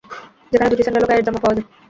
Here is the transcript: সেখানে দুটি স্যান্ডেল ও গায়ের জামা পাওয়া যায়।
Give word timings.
সেখানে 0.51 0.71
দুটি 0.71 0.83
স্যান্ডেল 0.83 1.05
ও 1.05 1.09
গায়ের 1.09 1.25
জামা 1.27 1.39
পাওয়া 1.43 1.55
যায়। 1.57 1.67